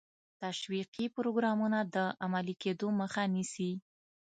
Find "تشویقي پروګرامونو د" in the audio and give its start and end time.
0.41-1.97